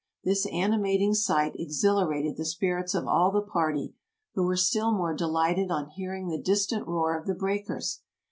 [0.23, 3.93] This animating sight exhilarated the spirits of all the party,
[4.33, 8.01] who were still more delighted on hearing the distant roar of the breakers.